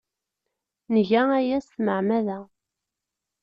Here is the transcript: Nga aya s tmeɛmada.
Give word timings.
Nga 0.95 1.21
aya 1.37 1.57
s 1.61 1.67
tmeɛmada. 1.73 2.39